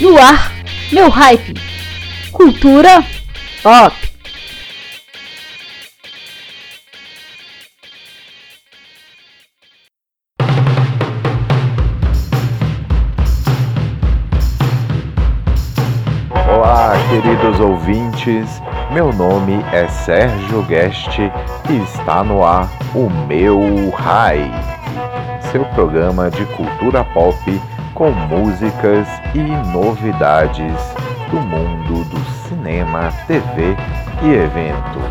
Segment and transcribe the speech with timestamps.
[0.00, 0.52] No ar,
[0.92, 1.54] meu hype.
[2.32, 3.04] Cultura
[3.62, 3.94] pop.
[16.52, 18.60] Olá, queridos ouvintes.
[18.90, 21.18] Meu nome é Sérgio Guest
[21.70, 24.50] e está no ar o meu Hype,
[25.52, 27.38] seu programa de cultura pop
[27.94, 29.40] com músicas e
[29.72, 30.74] novidades
[31.30, 33.74] do mundo do cinema, TV
[34.22, 35.02] e eventos.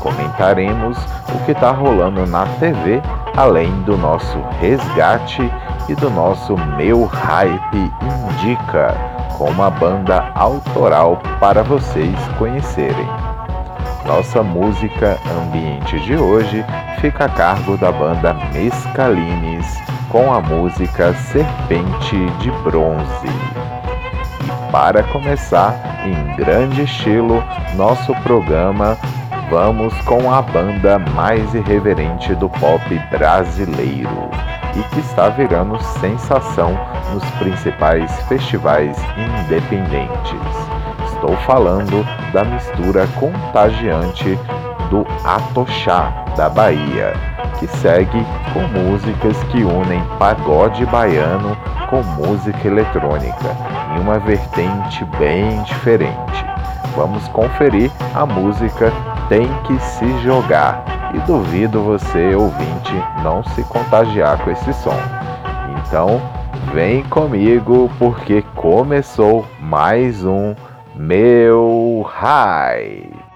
[0.00, 0.96] Comentaremos
[1.28, 3.00] o que está rolando na TV,
[3.36, 5.42] além do nosso resgate
[5.88, 7.92] e do nosso Meu Hype
[8.40, 13.08] Indica com uma banda autoral para vocês conhecerem.
[14.04, 16.62] Nossa música ambiente de hoje
[17.00, 19.64] fica a cargo da banda Mescalines
[20.10, 23.28] com a música Serpente de Bronze.
[24.44, 27.42] E para começar, em grande estilo,
[27.76, 28.98] nosso programa,
[29.50, 34.30] vamos com a banda mais irreverente do pop brasileiro
[34.76, 36.78] e que está virando sensação
[37.12, 40.40] nos principais festivais independentes.
[41.12, 44.38] Estou falando da mistura contagiante
[44.88, 47.12] do Atochá da Bahia,
[47.58, 51.56] que segue com músicas que unem pagode baiano
[51.90, 53.56] com música eletrônica,
[53.96, 56.46] em uma vertente bem diferente.
[56.96, 58.92] Vamos conferir a música
[59.30, 62.92] Tem que se jogar e duvido você, ouvinte,
[63.22, 64.98] não se contagiar com esse som.
[65.78, 66.20] Então,
[66.74, 70.52] vem comigo porque começou mais um
[70.96, 73.29] Meu High.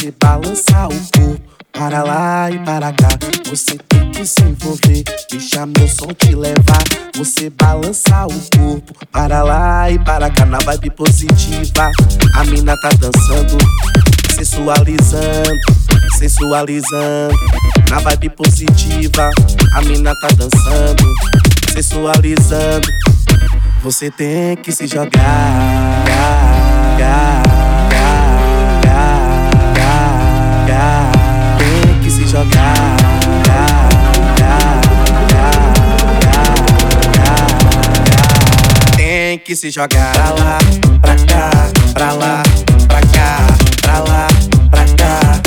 [0.00, 1.42] Você balançar o corpo
[1.74, 3.10] para lá e para cá.
[3.50, 6.82] Você tem que se envolver, deixar meu som te levar.
[7.16, 11.90] Você balançar o corpo para lá e para cá na vibe positiva.
[12.32, 13.58] A mina tá dançando,
[14.34, 15.60] sensualizando,
[16.16, 17.36] sensualizando.
[17.90, 19.28] Na vibe positiva,
[19.74, 21.14] a mina tá dançando,
[21.74, 22.88] sensualizando.
[23.82, 26.00] Você tem que se jogar.
[30.70, 32.96] Tem que se jogar.
[38.96, 40.58] Tem que se jogar pra lá,
[41.02, 41.50] pra cá,
[41.92, 42.42] pra lá,
[42.86, 43.46] pra cá,
[43.82, 44.28] pra lá,
[44.70, 45.40] pra cá.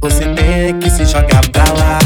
[0.00, 1.98] Você tem que se jogar pra lá,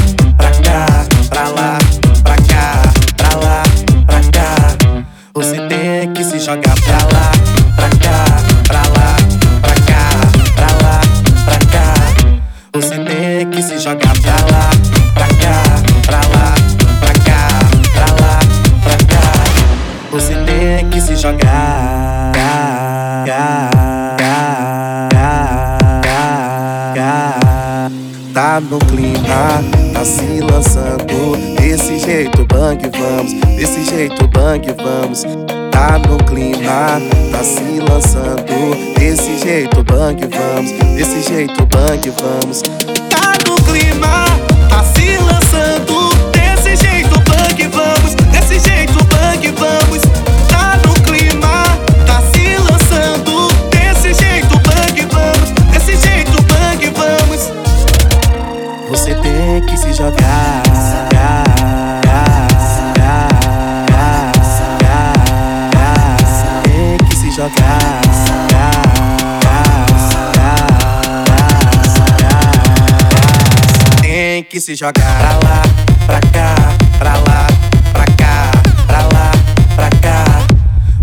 [74.67, 75.61] se jogar pra lá,
[76.05, 76.53] pra cá,
[76.99, 77.47] pra lá,
[77.93, 78.51] pra cá,
[78.85, 79.31] pra lá,
[79.77, 80.25] pra cá.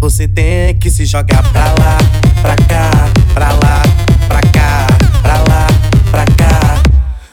[0.03, 1.97] Você tem que se jogar pra lá,
[2.43, 2.91] pra cá,
[3.33, 3.83] pra lá,
[4.29, 4.87] pra cá,
[5.23, 5.67] pra lá,
[6.11, 6.83] pra cá.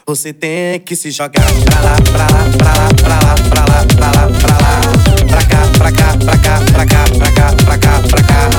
[0.08, 3.86] Você tem que se jogar pra lá, pra lá, pra lá, pra lá, pra lá,
[3.86, 4.80] pra lá, pra lá,
[5.28, 8.50] pra cá, pra cá, pra cá, pra cá, pra cá, pra cá, pra cá,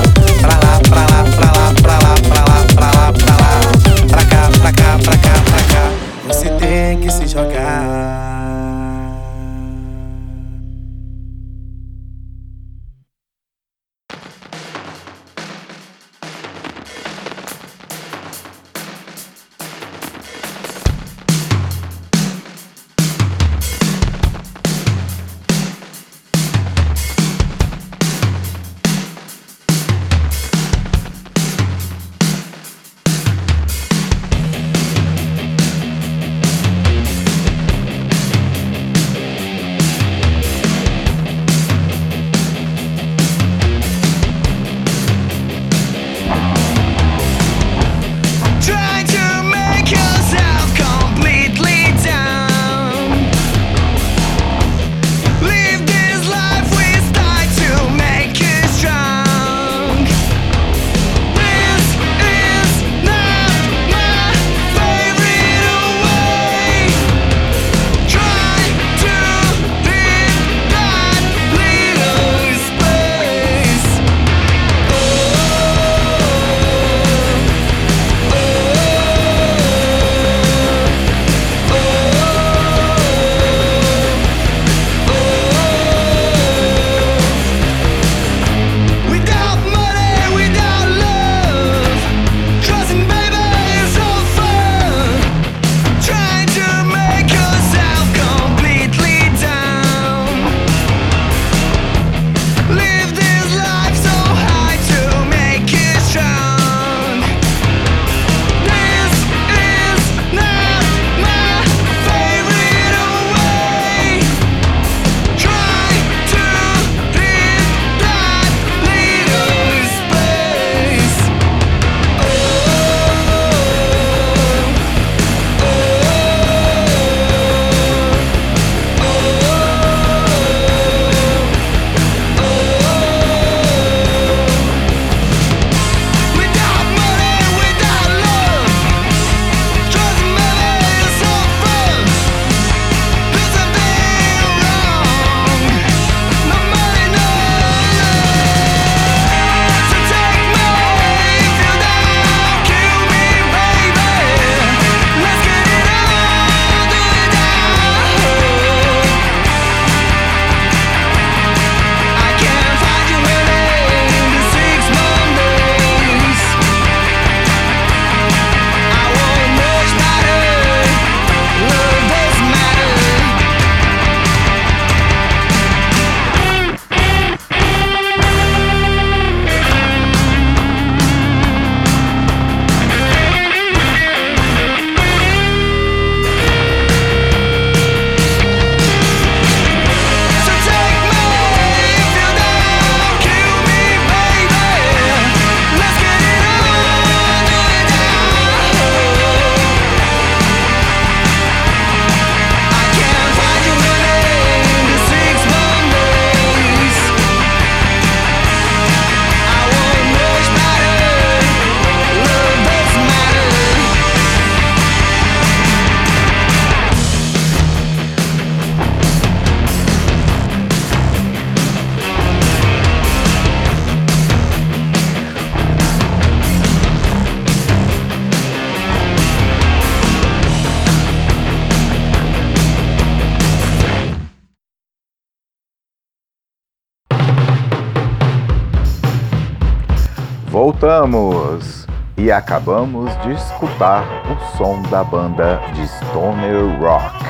[242.32, 247.22] e acabamos de escutar o som da banda de stoner rock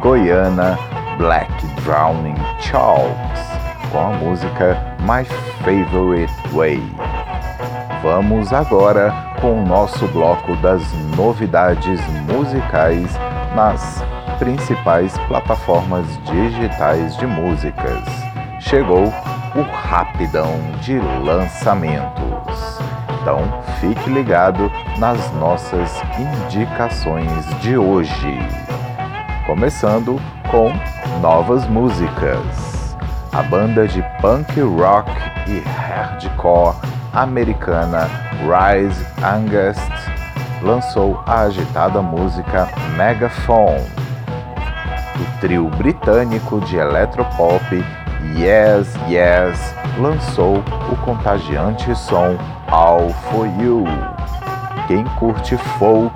[0.00, 0.76] goiana
[1.16, 1.48] Black
[1.84, 3.40] Drowning Chalks
[3.92, 5.24] com a música My
[5.62, 6.82] Favorite Way.
[8.02, 10.82] Vamos agora com o nosso bloco das
[11.16, 13.16] novidades musicais
[13.54, 14.02] nas
[14.40, 18.02] principais plataformas digitais de músicas.
[18.58, 19.04] Chegou
[19.54, 22.27] o rapidão de lançamentos.
[23.20, 23.40] Então
[23.80, 28.38] fique ligado nas nossas indicações de hoje.
[29.46, 30.20] Começando
[30.50, 30.72] com
[31.20, 32.96] novas músicas.
[33.32, 35.10] A banda de punk rock
[35.46, 36.76] e hardcore
[37.12, 38.08] americana
[38.40, 39.92] Rise Against
[40.62, 43.86] lançou a agitada música Megaphone.
[45.16, 47.84] O trio britânico de eletropop
[48.36, 50.58] Yes Yes lançou
[50.90, 52.36] o contagiante som
[52.70, 53.84] All For You.
[54.86, 56.14] Quem curte folk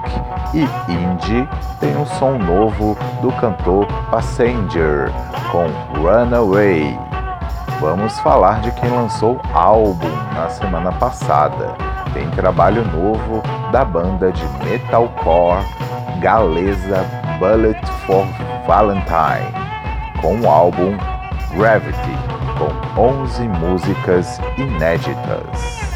[0.54, 1.49] e indie
[1.80, 5.11] tem um som novo do cantor Passenger
[5.50, 5.66] com
[5.99, 6.99] Runaway.
[7.80, 11.75] Vamos falar de quem lançou álbum na semana passada.
[12.14, 15.64] Tem trabalho novo da banda de metalcore
[16.21, 17.04] galesa
[17.38, 18.26] Bullet for
[18.66, 19.52] Valentine,
[20.21, 20.97] com o álbum
[21.56, 22.16] Gravity,
[22.56, 25.91] com 11 músicas inéditas.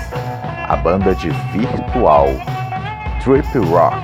[0.69, 2.27] A banda de virtual
[3.23, 3.97] Trip Rock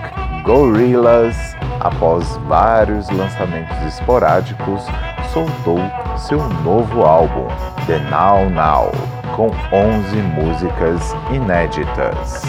[0.44, 4.84] Gorillaz, após vários lançamentos esporádicos,
[5.32, 5.80] soltou
[6.16, 7.48] seu novo álbum,
[7.86, 8.92] The Now Now,
[9.34, 12.42] com 11 músicas inéditas.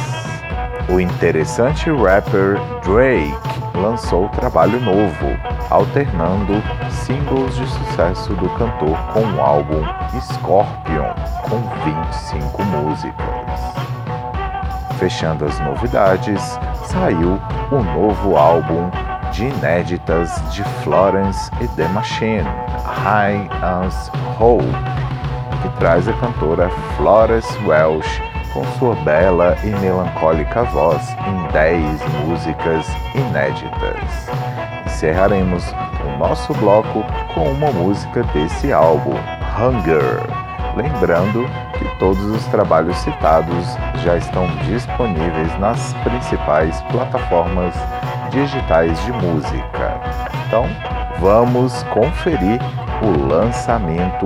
[0.89, 3.34] O interessante rapper Drake
[3.75, 5.36] lançou trabalho novo,
[5.72, 9.82] alternando singles de sucesso do cantor com o álbum
[10.22, 11.13] Scorpion,
[11.50, 13.72] com 25 músicas.
[14.97, 16.41] Fechando as novidades,
[16.85, 17.39] saiu
[17.71, 18.89] o novo álbum
[19.31, 22.47] de inéditas de Florence e The Machine,
[23.03, 24.65] High as Hope,
[25.62, 28.21] que traz a cantora Florence Welsh
[28.53, 34.29] com sua bela e melancólica voz em 10 músicas inéditas.
[34.85, 35.65] Encerraremos
[36.05, 39.15] o nosso bloco com uma música desse álbum,
[39.59, 40.21] Hunger.
[40.75, 41.50] Lembrando
[42.03, 43.65] todos os trabalhos citados
[44.03, 47.74] já estão disponíveis nas principais plataformas
[48.29, 50.01] digitais de música.
[50.45, 50.65] Então,
[51.19, 52.60] vamos conferir
[53.01, 54.25] o lançamento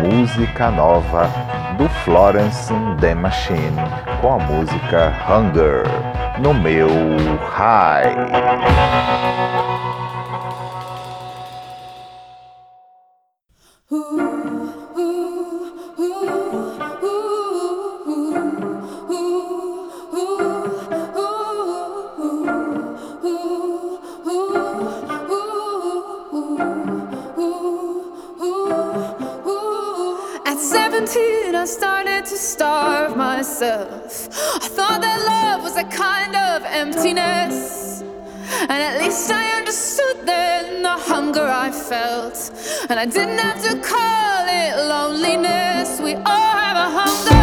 [0.00, 1.28] Música Nova
[1.76, 3.74] do Florence The Machine
[4.20, 5.82] com a música Hunger
[6.38, 6.88] no meu
[7.56, 9.25] High.
[41.66, 42.52] I felt.
[42.90, 46.00] And I didn't have to call it loneliness.
[46.00, 47.35] We all have a hunger.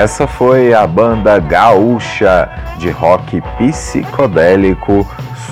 [0.00, 5.06] Essa foi a banda gaúcha de rock psicodélico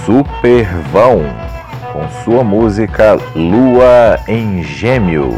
[0.06, 1.20] Supervão,
[1.92, 5.34] com sua música Lua em Gêmeos.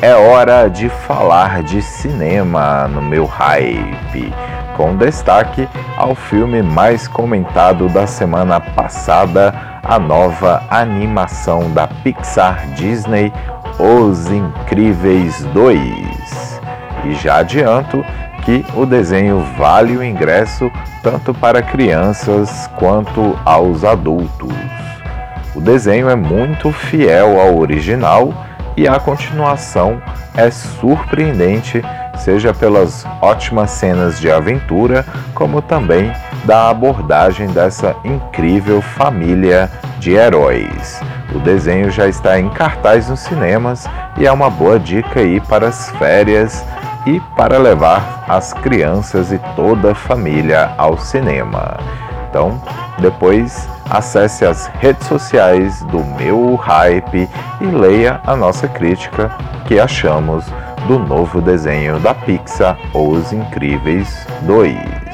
[0.00, 4.32] É hora de falar de cinema no meu hype,
[4.74, 13.30] com destaque ao filme mais comentado da semana passada, a nova animação da Pixar Disney,
[13.78, 16.15] Os Incríveis 2.
[17.04, 18.04] E já adianto
[18.44, 20.70] que o desenho vale o ingresso
[21.02, 24.52] tanto para crianças quanto aos adultos.
[25.54, 28.32] O desenho é muito fiel ao original
[28.76, 30.02] e a continuação
[30.36, 31.82] é surpreendente,
[32.18, 35.04] seja pelas ótimas cenas de aventura,
[35.34, 36.12] como também
[36.46, 41.00] da abordagem dessa incrível família de heróis.
[41.34, 45.68] O desenho já está em cartaz nos cinemas e é uma boa dica aí para
[45.68, 46.64] as férias
[47.04, 51.78] e para levar as crianças e toda a família ao cinema.
[52.30, 52.60] Então,
[52.98, 57.28] depois acesse as redes sociais do meu hype
[57.60, 59.30] e leia a nossa crítica
[59.66, 60.44] que achamos
[60.86, 65.05] do novo desenho da Pixar Os Incríveis 2.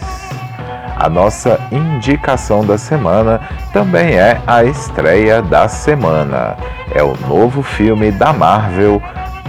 [0.97, 3.41] A nossa indicação da semana
[3.73, 6.57] também é a estreia da semana.
[6.95, 9.03] É o novo filme da Marvel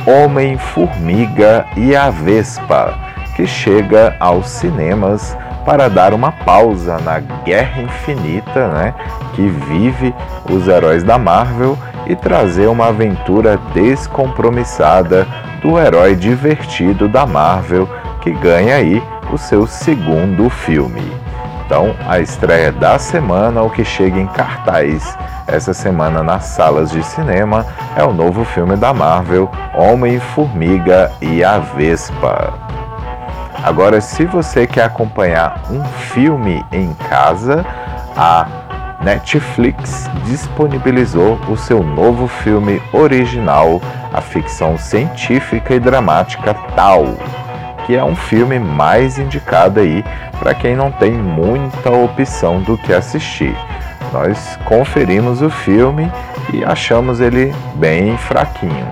[0.05, 2.93] Homem-Formiga e a Vespa,
[3.35, 8.93] que chega aos cinemas para dar uma pausa na guerra infinita, né,
[9.33, 10.13] que vive
[10.49, 15.25] os heróis da Marvel e trazer uma aventura descompromissada
[15.61, 17.87] do herói divertido da Marvel
[18.21, 19.01] que ganha aí
[19.31, 21.22] o seu segundo filme.
[21.65, 27.03] Então, a estreia da semana, o que chega em cartaz essa semana nas salas de
[27.03, 32.53] cinema, é o novo filme da Marvel, Homem-Formiga e a Vespa.
[33.63, 37.65] Agora, se você quer acompanhar um filme em casa,
[38.15, 38.45] a
[39.01, 43.81] Netflix disponibilizou o seu novo filme original,
[44.13, 47.05] a ficção científica e dramática Tal.
[47.85, 50.03] Que é um filme mais indicado aí
[50.39, 53.55] para quem não tem muita opção do que assistir.
[54.11, 56.11] Nós conferimos o filme
[56.53, 58.87] e achamos ele bem fraquinho.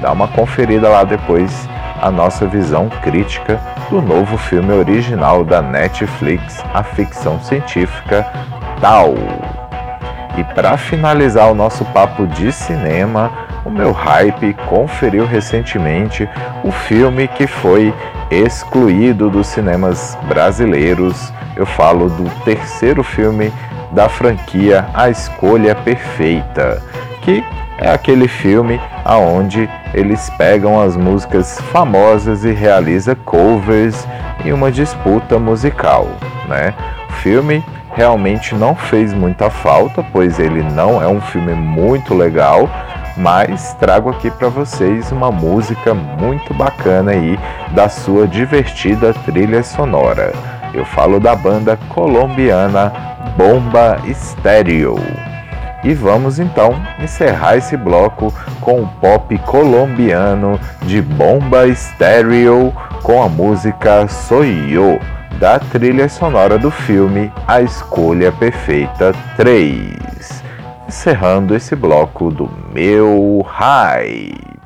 [0.00, 1.68] Dá uma conferida lá depois
[2.00, 8.26] a nossa visão crítica do novo filme original da Netflix, a ficção científica
[8.80, 9.14] Tal.
[10.36, 13.32] E para finalizar o nosso papo de cinema,
[13.64, 16.28] o meu hype conferiu recentemente
[16.62, 17.92] o filme que foi
[18.30, 21.32] excluído dos cinemas brasileiros.
[21.56, 23.52] Eu falo do terceiro filme
[23.92, 26.82] da franquia A Escolha Perfeita,
[27.22, 27.42] que
[27.78, 34.06] é aquele filme aonde eles pegam as músicas famosas e realiza covers
[34.44, 36.06] em uma disputa musical,
[36.48, 36.74] né?
[37.08, 37.64] O filme
[37.94, 42.68] realmente não fez muita falta, pois ele não é um filme muito legal,
[43.18, 47.38] mas trago aqui para vocês uma música muito bacana aí
[47.72, 50.32] da sua divertida trilha sonora.
[50.72, 52.92] Eu falo da banda colombiana
[53.36, 54.96] Bomba Estéreo.
[55.82, 63.28] E vamos então encerrar esse bloco com o pop colombiano de Bomba Estéreo com a
[63.28, 64.98] música Soy Yo
[65.38, 70.07] da trilha sonora do filme A Escolha Perfeita 3.
[70.88, 74.57] Encerrando esse bloco do meu hype.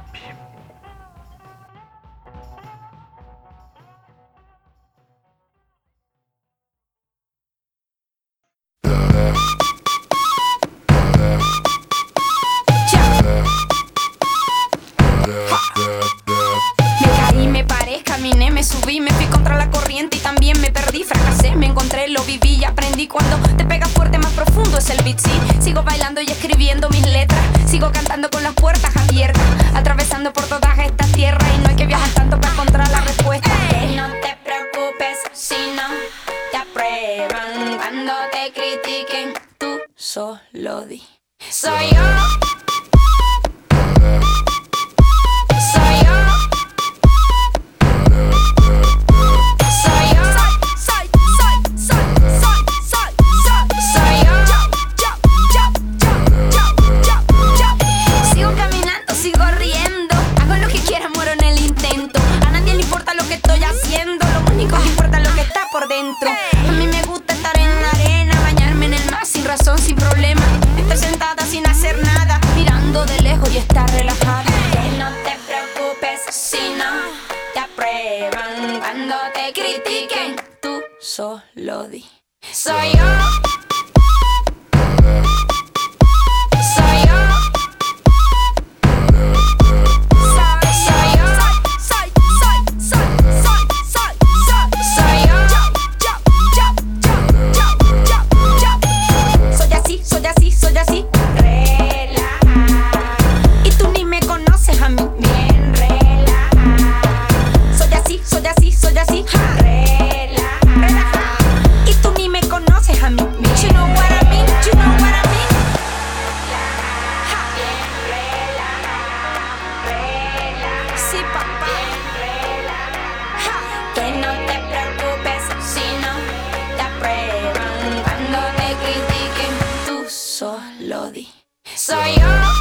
[131.82, 132.51] Dizem que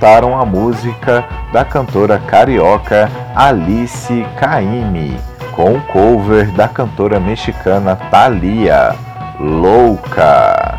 [0.00, 5.14] escutaram a música da cantora carioca Alice Caymmi
[5.52, 8.96] com o cover da cantora mexicana Thalia,
[9.38, 10.78] Louca.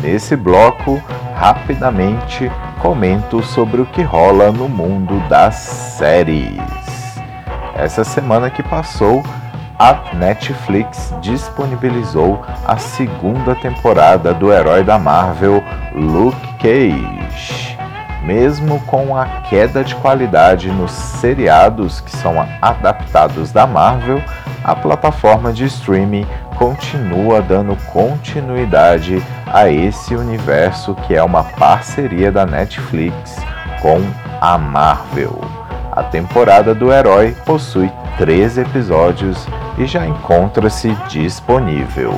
[0.00, 1.02] Nesse bloco,
[1.34, 6.62] rapidamente comento sobre o que rola no mundo das séries.
[7.74, 9.20] Essa semana que passou,
[9.76, 15.60] a Netflix disponibilizou a segunda temporada do herói da Marvel,
[15.92, 17.69] Luke Cage.
[18.22, 24.22] Mesmo com a queda de qualidade nos seriados que são adaptados da Marvel,
[24.62, 32.44] a plataforma de streaming continua dando continuidade a esse universo que é uma parceria da
[32.44, 33.36] Netflix
[33.80, 34.00] com
[34.40, 35.40] a Marvel.
[35.90, 39.46] A temporada do herói possui três episódios
[39.78, 42.12] e já encontra-se disponível.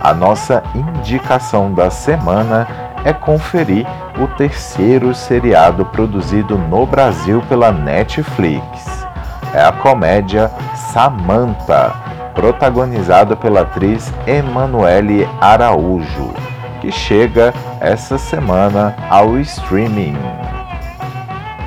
[0.00, 3.86] A nossa indicação da semana é conferir
[4.18, 9.06] o terceiro seriado produzido no Brasil pela Netflix.
[9.54, 10.50] É a comédia
[10.92, 11.92] Samantha,
[12.34, 16.32] protagonizada pela atriz Emanuele Araújo,
[16.80, 20.16] que chega essa semana ao streaming.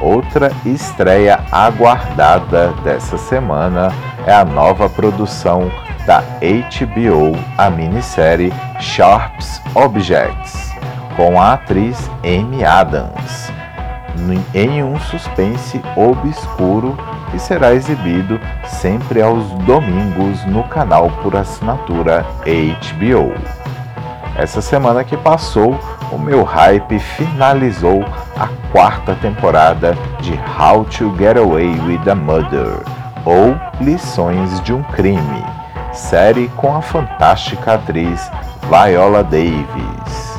[0.01, 3.91] Outra estreia aguardada dessa semana
[4.25, 5.71] é a nova produção
[6.05, 10.70] da HBO, a minissérie Sharps Objects,
[11.15, 13.51] com a atriz Amy Adams,
[14.53, 16.97] em um suspense obscuro
[17.31, 23.33] que será exibido sempre aos domingos no canal por assinatura HBO.
[24.35, 25.77] Essa semana que passou,
[26.11, 28.03] o meu hype finalizou
[28.37, 32.79] a quarta temporada de How to Get Away with a Murder,
[33.25, 35.45] ou Lições de um Crime,
[35.93, 38.31] série com a fantástica atriz
[38.69, 40.30] Viola Davis.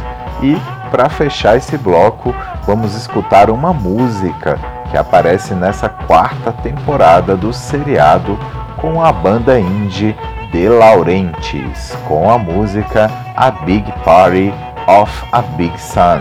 [0.42, 2.34] E, para fechar esse bloco,
[2.66, 4.58] vamos escutar uma música
[4.90, 8.38] que aparece nessa quarta temporada do seriado
[8.76, 10.16] com a banda indie
[10.50, 14.52] De Laurentiis, com a música A Big Party
[14.86, 16.20] of a Big Sun,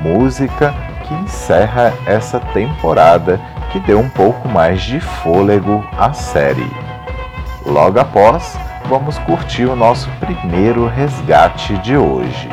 [0.00, 3.40] música que encerra essa temporada
[3.72, 6.70] que deu um pouco mais de fôlego à série.
[7.66, 12.48] Logo após, vamos curtir o nosso primeiro resgate de hoje.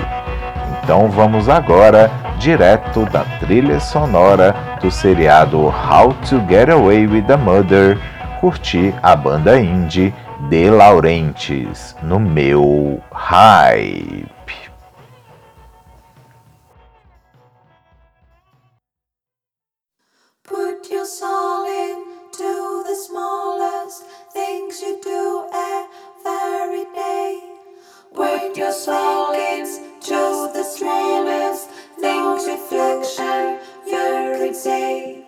[0.85, 7.35] Então vamos agora direto da trilha sonora do seriado How to Get Away with the
[7.35, 7.97] Murder,
[8.39, 10.13] curtir a banda indie
[10.47, 14.29] De Laurentiis no meu hype.
[20.43, 25.47] Put your soul into the smallest things you do
[26.23, 27.41] every day.
[28.13, 29.34] Put your soul
[32.25, 33.59] things reflection
[33.89, 35.23] could say.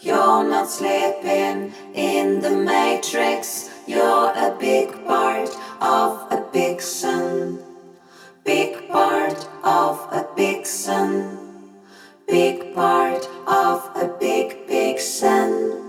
[0.00, 3.70] You're not sleeping in the matrix.
[3.86, 7.58] You're a big part of a big sun.
[8.44, 11.38] Big part of a big sun.
[12.26, 15.88] Big part of a big, big sun.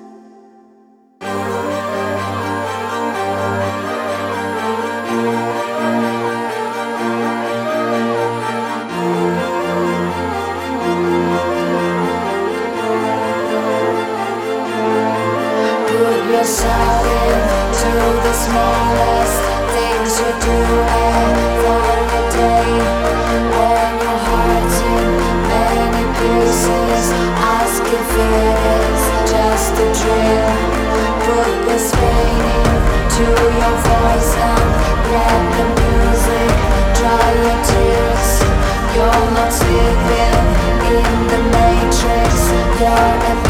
[39.00, 40.46] You're not sleeping
[40.92, 43.49] in the matrix.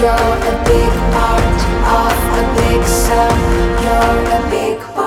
[0.00, 1.60] You're a big part
[1.98, 3.38] of a big sum.
[3.82, 4.97] You're a big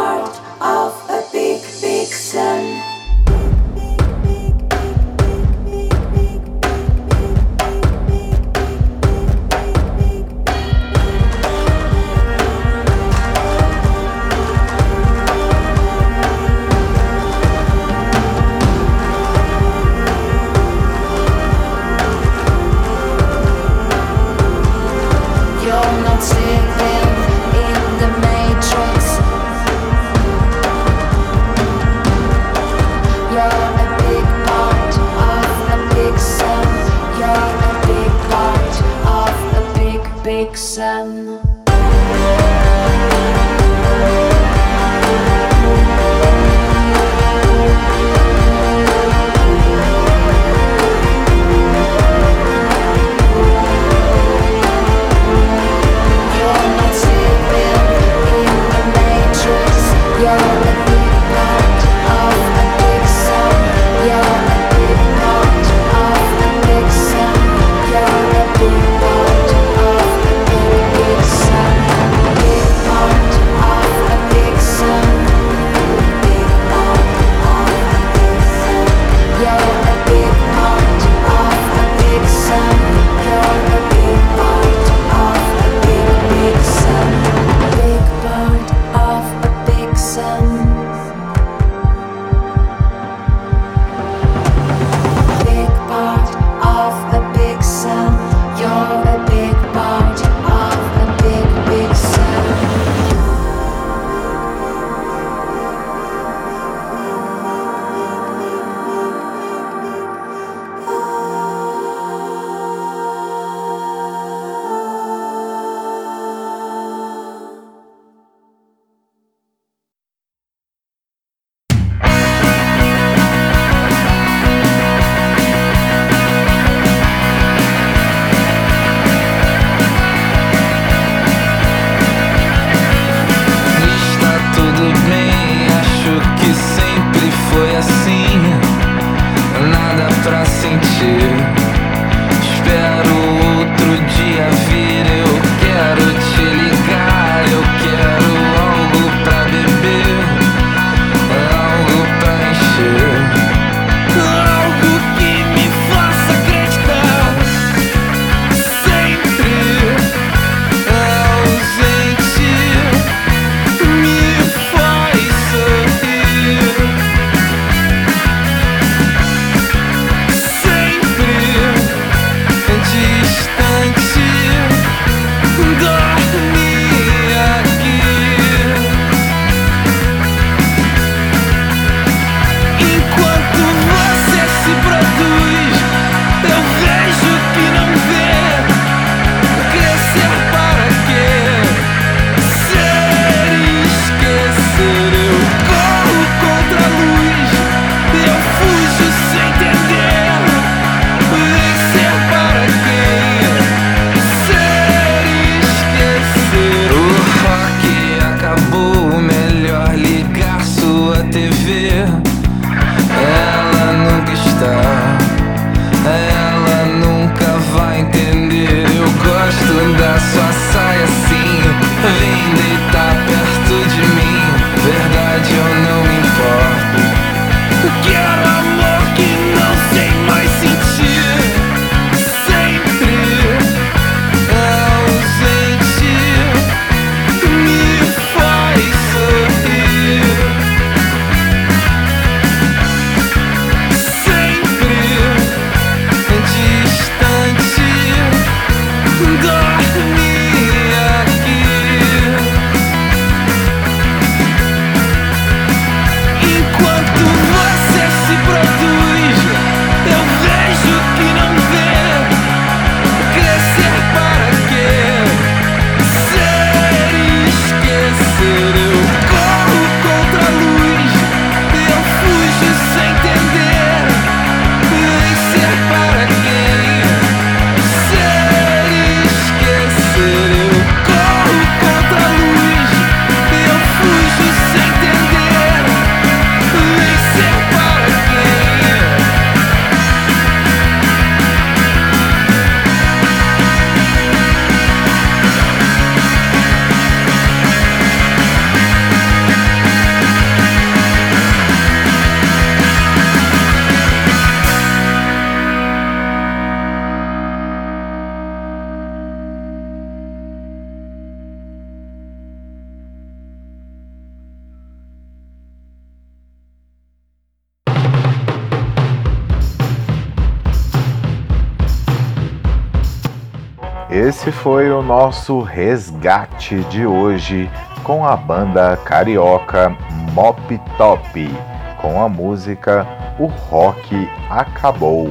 [324.42, 327.70] Esse foi o nosso resgate de hoje
[328.04, 329.96] com a banda carioca
[330.34, 331.56] Mop Top,
[332.02, 333.06] com a música
[333.38, 335.30] O Rock Acabou,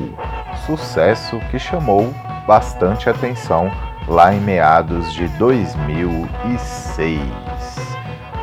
[0.64, 2.14] sucesso que chamou
[2.46, 3.68] bastante atenção
[4.06, 7.20] lá em meados de 2006.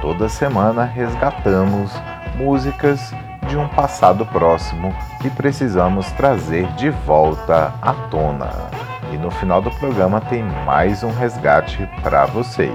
[0.02, 1.94] Toda semana resgatamos
[2.36, 3.14] músicas
[3.48, 8.87] de um passado próximo que precisamos trazer de volta à tona.
[9.12, 12.72] E no final do programa tem mais um resgate para vocês.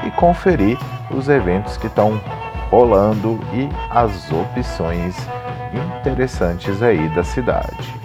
[0.06, 0.78] e conferir
[1.12, 2.22] os eventos que estão
[2.70, 5.16] rolando e as opções
[5.74, 8.00] interessantes aí da cidade.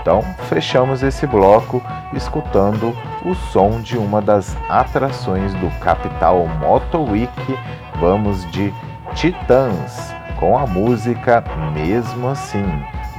[0.00, 2.94] Então, fechamos esse bloco escutando
[3.24, 7.58] o som de uma das atrações do Capital Moto Week.
[7.98, 8.72] Vamos de
[9.14, 11.42] Titãs com a música
[11.72, 12.66] Mesmo Assim,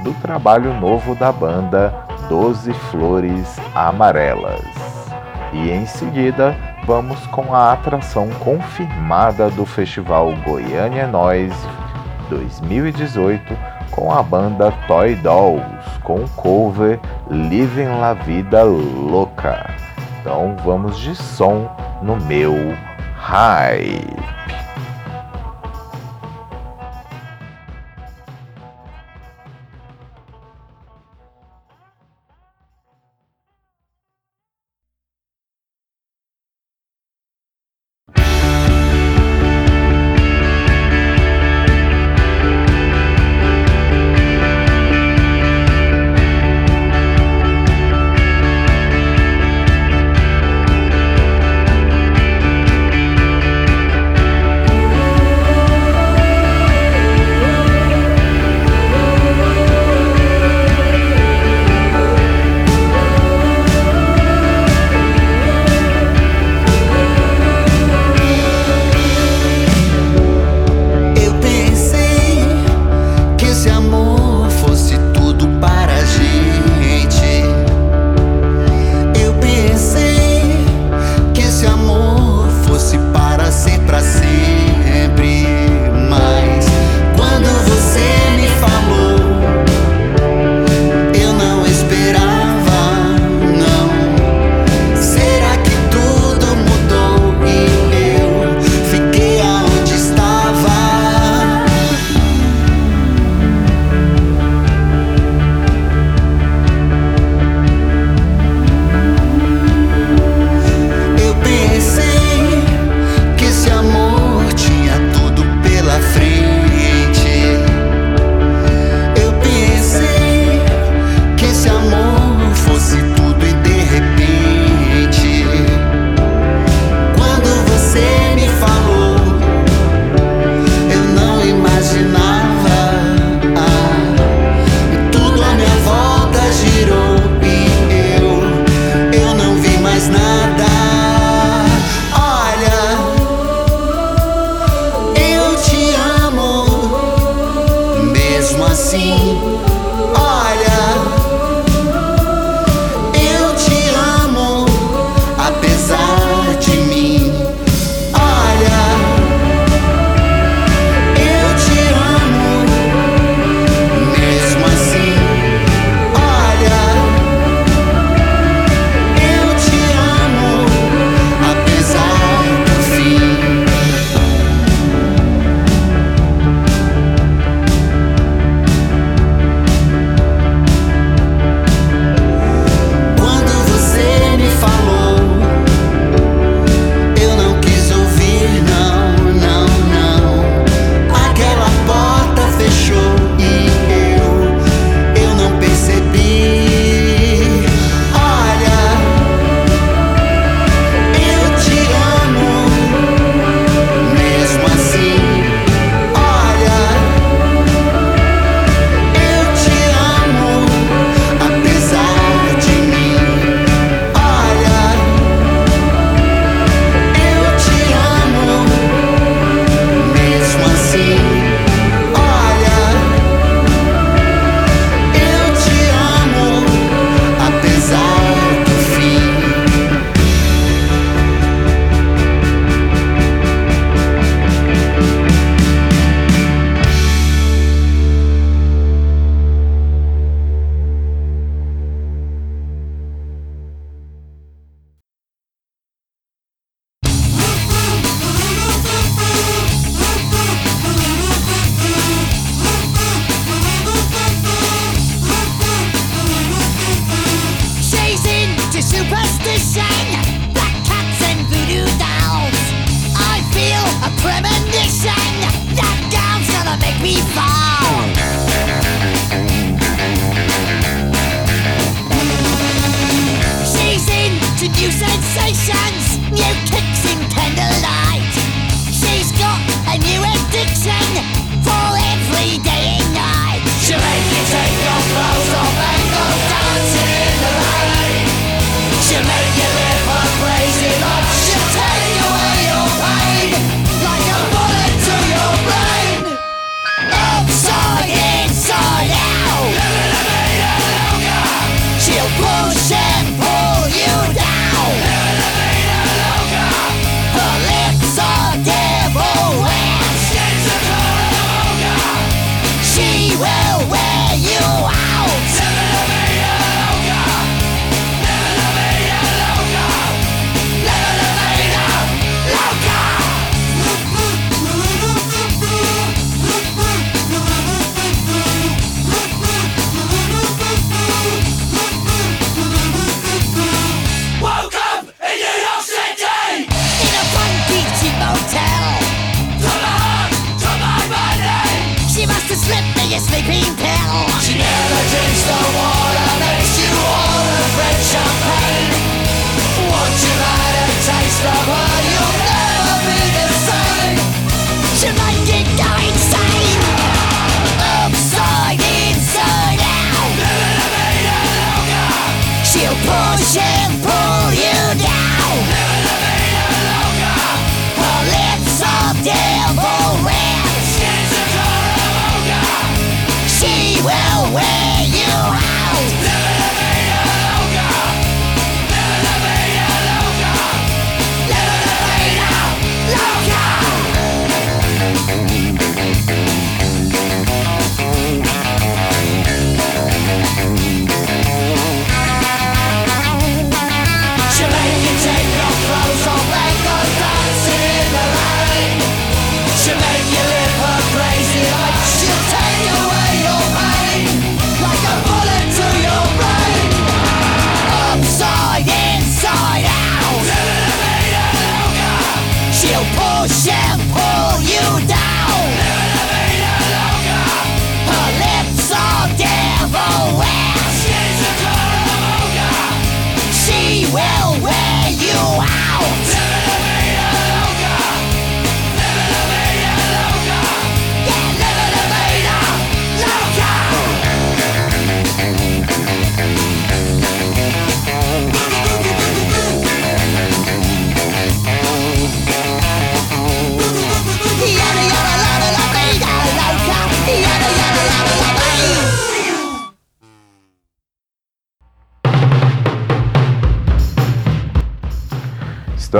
[0.04, 1.92] do trabalho novo da banda
[2.28, 4.64] Doze Flores Amarelas.
[5.52, 11.52] E em seguida, vamos com a atração confirmada do Festival Goiânia Nós
[12.28, 15.64] 2018 com a banda Toy Dolls,
[16.04, 19.74] com o cover Living La Vida Louca.
[20.20, 21.68] Então vamos de som
[22.02, 22.54] no meu
[23.16, 24.45] hype.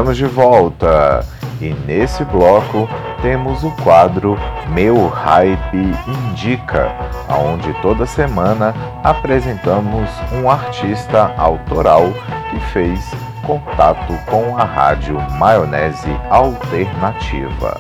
[0.07, 1.27] Estamos de volta.
[1.61, 2.89] E nesse bloco
[3.23, 4.39] temos o quadro
[4.69, 5.77] Meu Hype
[6.07, 6.93] Indica,
[7.29, 12.05] onde toda semana apresentamos um artista autoral
[12.51, 13.13] que fez
[13.45, 17.77] contato com a rádio Maionese Alternativa.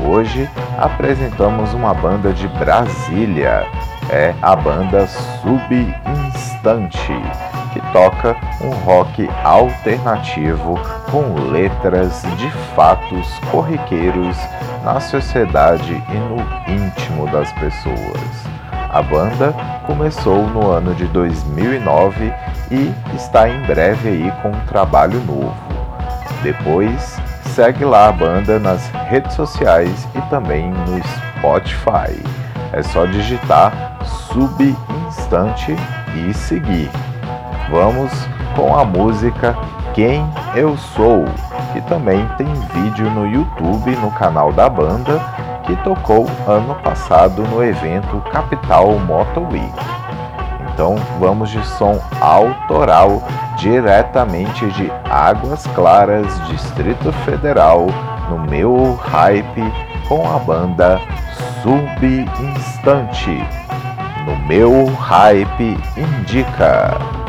[0.00, 0.48] Hoje
[0.78, 3.66] apresentamos uma banda de Brasília,
[4.08, 5.08] é a banda
[5.42, 7.12] Subinstante
[7.76, 14.36] que toca um rock alternativo com letras de fatos corriqueiros
[14.82, 18.46] na sociedade e no íntimo das pessoas.
[18.90, 19.52] A banda
[19.86, 22.32] começou no ano de 2009
[22.70, 25.54] e está em breve aí com um trabalho novo.
[26.42, 27.20] Depois,
[27.54, 31.02] segue lá a banda nas redes sociais e também no
[31.36, 32.22] Spotify.
[32.72, 33.98] É só digitar
[34.32, 35.76] Subinstante
[36.14, 36.90] e seguir.
[37.70, 38.12] Vamos
[38.54, 39.56] com a música
[39.92, 41.24] Quem Eu Sou,
[41.72, 45.20] que também tem vídeo no YouTube no canal da banda,
[45.64, 49.74] que tocou ano passado no evento Capital Moto Week.
[50.72, 53.22] Então vamos de som autoral
[53.56, 57.86] diretamente de Águas Claras, Distrito Federal,
[58.30, 59.62] no meu hype
[60.08, 61.00] com a banda
[61.62, 63.44] Subinstante.
[64.24, 67.25] No meu hype indica.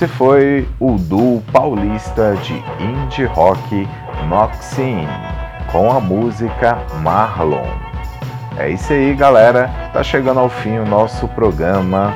[0.00, 3.86] Esse foi o duo paulista de indie rock
[4.28, 5.06] Moxin
[5.70, 7.68] com a música Marlon.
[8.56, 9.70] É isso aí, galera.
[9.92, 12.14] Tá chegando ao fim o nosso programa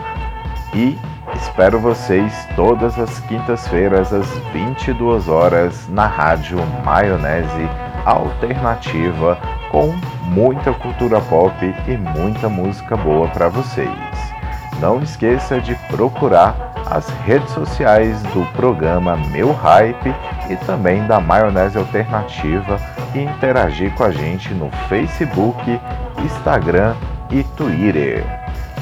[0.73, 0.99] e
[1.35, 6.57] espero vocês todas as quintas-feiras às 22 horas na rádio
[6.87, 7.69] Maionese
[8.07, 9.37] Alternativa
[9.71, 9.95] com
[10.33, 11.55] muita cultura pop
[11.87, 13.91] e muita música boa para vocês.
[14.81, 20.15] Não esqueça de procurar as redes sociais do programa Meu Hype
[20.51, 22.79] e também da Maionese Alternativa
[23.15, 25.81] e interagir com a gente no Facebook,
[26.19, 26.95] Instagram
[27.31, 28.25] e Twitter.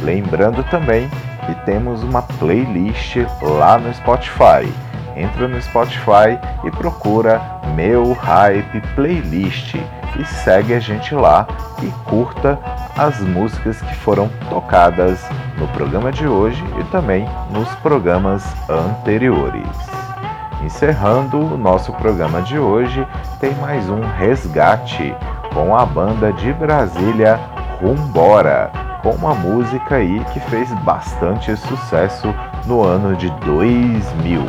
[0.00, 1.08] Lembrando também
[1.46, 4.72] que temos uma playlist lá no Spotify.
[5.16, 7.40] Entra no Spotify e procura
[7.74, 9.76] Meu Hype Playlist
[10.18, 11.46] e segue a gente lá
[11.82, 12.58] e curta
[12.96, 15.24] as músicas que foram tocadas
[15.58, 19.68] no programa de hoje e também nos programas anteriores.
[20.62, 23.06] Encerrando o nosso programa de hoje,
[23.40, 25.14] tem mais um resgate
[25.52, 27.38] com a banda de Brasília
[27.80, 28.70] Rumbora,
[29.02, 32.32] com uma música aí que fez bastante sucesso
[32.64, 34.40] no ano de 2000.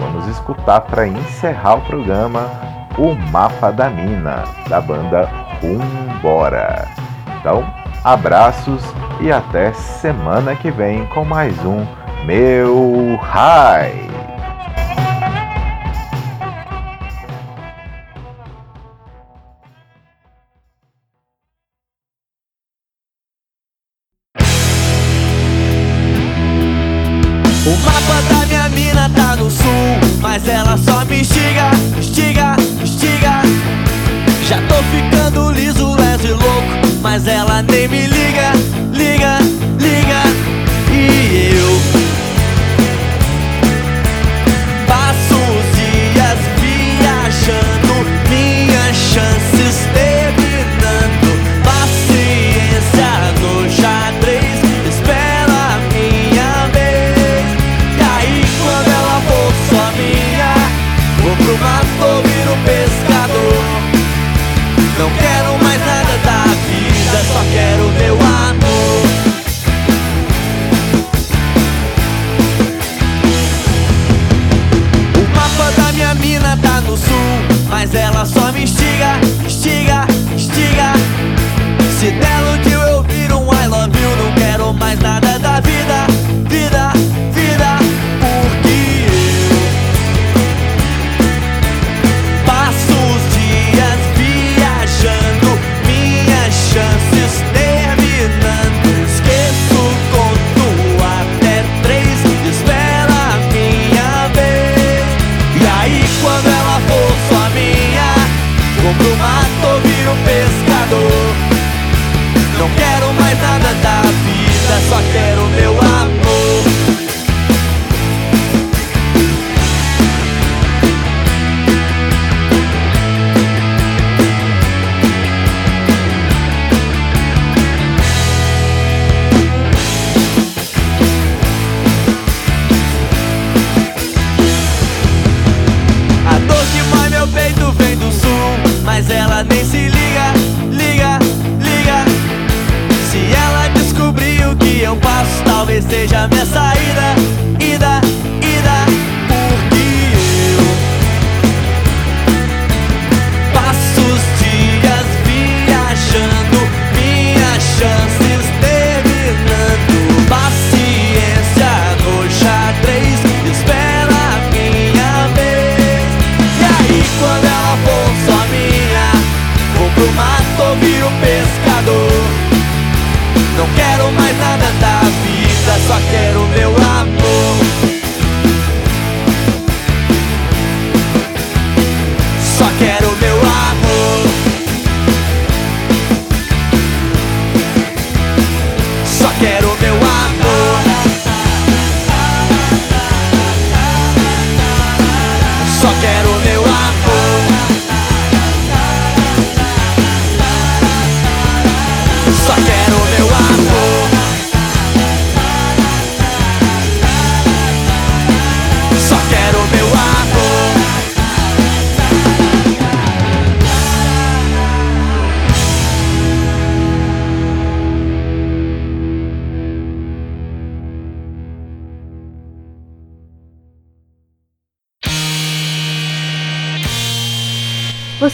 [0.00, 5.28] Vamos escutar para encerrar o programa o Mapa da Mina, da banda
[5.60, 6.88] Rumbora.
[7.38, 7.64] Então,
[8.02, 8.82] abraços
[9.20, 11.84] e até semana que vem com mais um
[12.24, 14.08] Meu High.